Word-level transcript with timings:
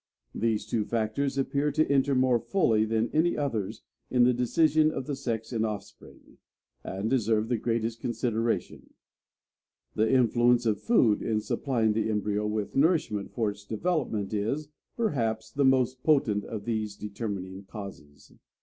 These 0.33 0.65
two 0.65 0.83
factors 0.83 1.37
appear 1.37 1.71
to 1.73 1.87
enter 1.87 2.15
more 2.15 2.39
fully 2.39 2.85
than 2.85 3.11
any 3.13 3.37
others 3.37 3.83
in 4.09 4.23
the 4.23 4.33
decision 4.33 4.89
of 4.89 5.05
the 5.05 5.15
sex 5.15 5.53
in 5.53 5.63
offspring, 5.63 6.39
and 6.83 7.07
deserve 7.07 7.49
the 7.49 7.57
greatest 7.57 8.01
consideration. 8.01 8.95
The 9.93 10.11
influence 10.11 10.65
of 10.65 10.81
food 10.81 11.21
in 11.21 11.39
supplying 11.39 11.93
the 11.93 12.09
embryo 12.09 12.47
with 12.47 12.75
nourishment 12.75 13.31
for 13.31 13.51
its 13.51 13.63
development 13.63 14.33
is, 14.33 14.69
perhaps, 14.97 15.51
the 15.51 15.65
most 15.65 16.01
potent 16.01 16.45
of 16.45 16.65
these 16.65 16.95
determining 16.97 17.65
causes." 17.65 18.31